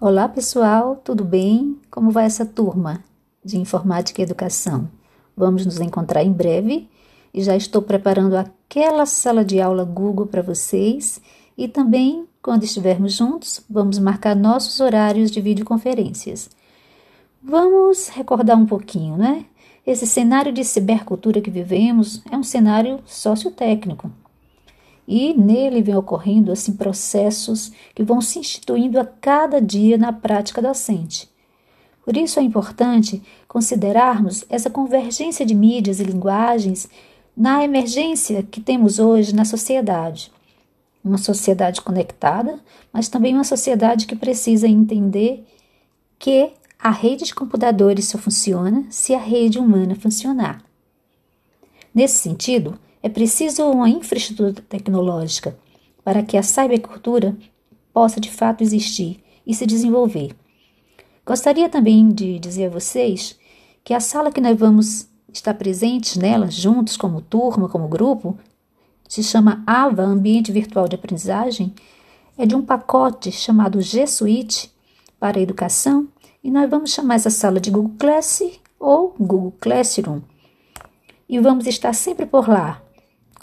Olá 0.00 0.28
pessoal, 0.28 0.94
tudo 0.94 1.24
bem? 1.24 1.76
Como 1.90 2.12
vai 2.12 2.24
essa 2.24 2.46
turma 2.46 3.02
de 3.44 3.58
Informática 3.58 4.20
e 4.20 4.24
Educação? 4.24 4.88
Vamos 5.36 5.66
nos 5.66 5.80
encontrar 5.80 6.22
em 6.22 6.30
breve 6.30 6.88
e 7.34 7.42
já 7.42 7.56
estou 7.56 7.82
preparando 7.82 8.36
aquela 8.36 9.04
sala 9.06 9.44
de 9.44 9.60
aula 9.60 9.82
Google 9.84 10.26
para 10.26 10.40
vocês 10.40 11.20
e 11.56 11.66
também, 11.66 12.28
quando 12.40 12.62
estivermos 12.62 13.14
juntos, 13.14 13.60
vamos 13.68 13.98
marcar 13.98 14.36
nossos 14.36 14.78
horários 14.78 15.32
de 15.32 15.40
videoconferências. 15.40 16.48
Vamos 17.42 18.06
recordar 18.06 18.56
um 18.56 18.66
pouquinho, 18.66 19.16
né? 19.16 19.46
Esse 19.84 20.06
cenário 20.06 20.52
de 20.52 20.62
cibercultura 20.62 21.40
que 21.40 21.50
vivemos 21.50 22.22
é 22.30 22.36
um 22.36 22.44
cenário 22.44 23.00
sociotécnico, 23.04 24.12
e 25.10 25.32
nele 25.32 25.80
vem 25.80 25.96
ocorrendo 25.96 26.52
assim 26.52 26.74
processos 26.74 27.72
que 27.94 28.02
vão 28.02 28.20
se 28.20 28.38
instituindo 28.38 29.00
a 29.00 29.06
cada 29.06 29.58
dia 29.58 29.96
na 29.96 30.12
prática 30.12 30.60
docente. 30.60 31.30
Por 32.04 32.14
isso 32.14 32.38
é 32.38 32.42
importante 32.42 33.22
considerarmos 33.48 34.44
essa 34.50 34.68
convergência 34.68 35.46
de 35.46 35.54
mídias 35.54 35.98
e 35.98 36.04
linguagens 36.04 36.90
na 37.34 37.64
emergência 37.64 38.42
que 38.42 38.60
temos 38.60 38.98
hoje 38.98 39.34
na 39.34 39.46
sociedade. 39.46 40.30
Uma 41.02 41.16
sociedade 41.16 41.80
conectada, 41.80 42.60
mas 42.92 43.08
também 43.08 43.32
uma 43.32 43.44
sociedade 43.44 44.06
que 44.06 44.14
precisa 44.14 44.68
entender 44.68 45.46
que 46.18 46.50
a 46.78 46.90
rede 46.90 47.24
de 47.24 47.34
computadores 47.34 48.08
só 48.08 48.18
funciona 48.18 48.84
se 48.90 49.14
a 49.14 49.18
rede 49.18 49.58
humana 49.58 49.94
funcionar. 49.94 50.62
Nesse 51.94 52.18
sentido, 52.18 52.78
é 53.02 53.08
preciso 53.08 53.64
uma 53.70 53.88
infraestrutura 53.88 54.52
tecnológica 54.52 55.56
para 56.04 56.22
que 56.22 56.36
a 56.36 56.42
cybercultura 56.42 57.36
possa 57.92 58.20
de 58.20 58.30
fato 58.30 58.62
existir 58.62 59.22
e 59.46 59.54
se 59.54 59.66
desenvolver. 59.66 60.34
Gostaria 61.24 61.68
também 61.68 62.08
de 62.08 62.38
dizer 62.38 62.66
a 62.66 62.70
vocês 62.70 63.38
que 63.84 63.92
a 63.92 64.00
sala 64.00 64.32
que 64.32 64.40
nós 64.40 64.58
vamos 64.58 65.08
estar 65.32 65.54
presentes 65.54 66.16
nela, 66.16 66.50
juntos 66.50 66.96
como 66.96 67.20
turma, 67.20 67.68
como 67.68 67.88
grupo, 67.88 68.38
se 69.08 69.22
chama 69.22 69.62
AVA 69.66 70.02
Ambiente 70.02 70.52
Virtual 70.52 70.88
de 70.88 70.94
Aprendizagem, 70.94 71.74
é 72.36 72.46
de 72.46 72.54
um 72.54 72.64
pacote 72.64 73.32
chamado 73.32 73.80
G 73.80 74.06
Suite 74.06 74.72
para 75.18 75.40
educação 75.40 76.08
e 76.42 76.50
nós 76.50 76.70
vamos 76.70 76.92
chamar 76.92 77.16
essa 77.16 77.30
sala 77.30 77.60
de 77.60 77.70
Google 77.70 77.96
Class 77.98 78.42
ou 78.78 79.14
Google 79.18 79.54
Classroom. 79.60 80.20
E 81.28 81.38
vamos 81.40 81.66
estar 81.66 81.92
sempre 81.92 82.24
por 82.24 82.48
lá, 82.48 82.80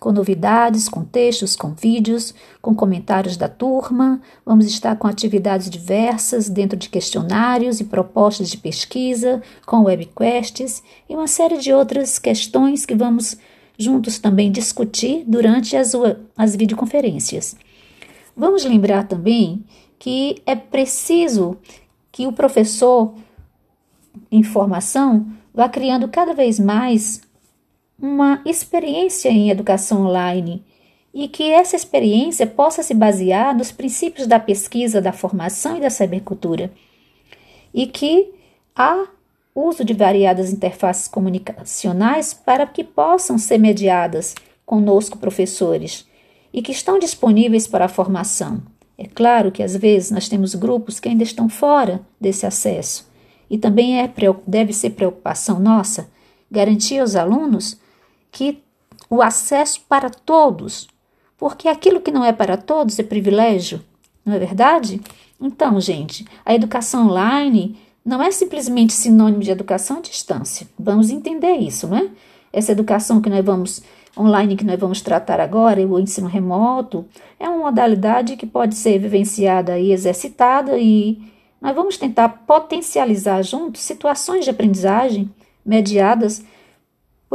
com 0.05 0.11
novidades, 0.11 0.87
com 0.87 1.03
textos, 1.03 1.55
com 1.55 1.73
vídeos, 1.73 2.31
com 2.61 2.75
comentários 2.75 3.35
da 3.37 3.49
turma. 3.49 4.21
Vamos 4.45 4.67
estar 4.67 4.95
com 4.97 5.07
atividades 5.07 5.67
diversas 5.67 6.47
dentro 6.47 6.77
de 6.77 6.89
questionários 6.89 7.79
e 7.79 7.85
propostas 7.85 8.51
de 8.51 8.57
pesquisa, 8.59 9.41
com 9.65 9.81
webquests 9.81 10.83
e 11.09 11.15
uma 11.15 11.25
série 11.25 11.57
de 11.57 11.73
outras 11.73 12.19
questões 12.19 12.85
que 12.85 12.93
vamos 12.93 13.35
juntos 13.79 14.19
também 14.19 14.51
discutir 14.51 15.23
durante 15.25 15.75
as, 15.75 15.93
as 16.37 16.55
videoconferências. 16.55 17.55
Vamos 18.37 18.63
lembrar 18.63 19.07
também 19.07 19.65
que 19.97 20.39
é 20.45 20.55
preciso 20.55 21.57
que 22.11 22.27
o 22.27 22.31
professor 22.31 23.15
em 24.31 24.43
formação 24.43 25.25
vá 25.51 25.67
criando 25.67 26.07
cada 26.07 26.35
vez 26.35 26.59
mais 26.59 27.21
uma 27.99 28.41
experiência 28.45 29.29
em 29.29 29.49
educação 29.49 30.05
online 30.05 30.63
e 31.13 31.27
que 31.27 31.43
essa 31.43 31.75
experiência 31.75 32.45
possa 32.45 32.83
se 32.83 32.93
basear 32.93 33.55
nos 33.55 33.71
princípios 33.71 34.27
da 34.27 34.37
pesquisa, 34.37 35.01
da 35.01 35.13
formação 35.13 35.77
e 35.77 35.81
da 35.81 35.89
cybercultura. 35.89 36.71
E 37.73 37.87
que 37.87 38.33
há 38.75 39.07
uso 39.55 39.85
de 39.85 39.93
variadas 39.93 40.51
interfaces 40.51 41.07
comunicacionais 41.07 42.33
para 42.33 42.67
que 42.67 42.83
possam 42.83 43.37
ser 43.37 43.57
mediadas 43.57 44.35
conosco, 44.65 45.17
professores, 45.17 46.05
e 46.51 46.61
que 46.61 46.73
estão 46.73 46.99
disponíveis 46.99 47.65
para 47.65 47.85
a 47.85 47.89
formação. 47.89 48.61
É 48.97 49.05
claro 49.05 49.51
que 49.51 49.63
às 49.63 49.75
vezes 49.75 50.11
nós 50.11 50.27
temos 50.27 50.55
grupos 50.55 50.99
que 50.99 51.07
ainda 51.07 51.23
estão 51.23 51.47
fora 51.47 52.01
desse 52.19 52.45
acesso, 52.45 53.09
e 53.49 53.57
também 53.57 54.01
é, 54.01 54.11
deve 54.45 54.73
ser 54.73 54.91
preocupação 54.91 55.59
nossa 55.59 56.09
garantir 56.51 56.99
aos 56.99 57.15
alunos 57.15 57.77
que 58.35 58.61
o 59.09 59.21
acesso 59.21 59.79
para 59.87 60.09
todos, 60.09 60.89
porque 61.37 61.69
aquilo 61.69 62.01
que 62.01 62.11
não 62.11 62.25
é 62.25 62.33
para 62.33 62.57
todos 62.57 62.99
é 62.99 63.03
privilégio, 63.03 63.81
não 64.25 64.33
é 64.33 64.39
verdade? 64.39 64.99
Então, 65.39 65.79
gente, 65.79 66.25
a 66.45 66.53
educação 66.53 67.07
online 67.07 67.79
não 68.03 68.21
é 68.21 68.29
simplesmente 68.31 68.91
sinônimo 68.91 69.41
de 69.41 69.51
educação 69.51 69.99
à 69.99 70.01
distância. 70.01 70.67
Vamos 70.77 71.09
entender 71.09 71.53
isso, 71.53 71.87
não 71.87 71.97
é? 71.97 72.09
Essa 72.51 72.73
educação 72.73 73.21
que 73.21 73.29
nós 73.29 73.43
vamos 73.43 73.81
online 74.17 74.57
que 74.57 74.65
nós 74.65 74.79
vamos 74.79 75.01
tratar 75.01 75.39
agora, 75.39 75.85
o 75.87 75.99
ensino 75.99 76.27
remoto, 76.27 77.05
é 77.39 77.47
uma 77.47 77.65
modalidade 77.65 78.35
que 78.35 78.45
pode 78.45 78.75
ser 78.75 78.99
vivenciada 78.99 79.79
e 79.79 79.93
exercitada 79.93 80.77
e 80.77 81.21
nós 81.61 81.73
vamos 81.73 81.97
tentar 81.97 82.29
potencializar 82.45 83.41
juntos 83.41 83.81
situações 83.81 84.43
de 84.43 84.51
aprendizagem 84.51 85.29
mediadas 85.65 86.43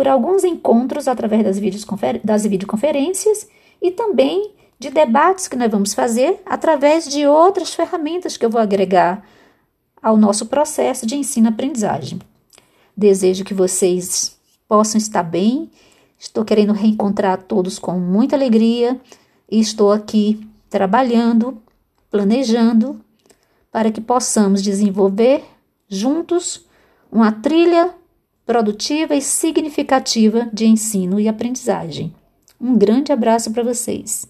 por 0.01 0.09
alguns 0.09 0.45
encontros 0.45 1.07
através 1.07 1.45
das, 1.45 1.59
videoconfer 1.59 2.23
das 2.25 2.47
videoconferências 2.47 3.47
e 3.83 3.91
também 3.91 4.55
de 4.79 4.89
debates 4.89 5.47
que 5.47 5.57
nós 5.57 5.71
vamos 5.71 5.93
fazer 5.93 6.41
através 6.47 7.07
de 7.07 7.27
outras 7.27 7.75
ferramentas 7.75 8.35
que 8.35 8.47
eu 8.47 8.49
vou 8.49 8.63
agregar 8.63 9.23
ao 10.03 10.17
nosso 10.17 10.47
processo 10.47 11.05
de 11.05 11.17
ensino-aprendizagem. 11.17 12.19
Desejo 12.97 13.45
que 13.45 13.53
vocês 13.53 14.39
possam 14.67 14.97
estar 14.97 15.23
bem. 15.23 15.71
Estou 16.19 16.47
querendo 16.47 16.73
reencontrar 16.73 17.43
todos 17.43 17.79
com 17.79 18.01
muita 18.01 18.35
alegria 18.35 18.99
e 19.51 19.61
estou 19.61 19.93
aqui 19.93 20.41
trabalhando, 20.71 21.63
planejando 22.11 22.99
para 23.71 23.93
que 23.93 24.01
possamos 24.01 24.63
desenvolver 24.63 25.45
juntos 25.87 26.67
uma 27.13 27.31
trilha 27.31 28.00
produtiva 28.51 29.15
e 29.15 29.23
significativa 29.23 30.51
de 30.53 30.67
ensino 30.67 31.21
e 31.21 31.29
aprendizagem. 31.29 32.13
Um 32.61 32.77
grande 32.77 33.13
abraço 33.13 33.53
para 33.53 33.63
vocês. 33.63 34.27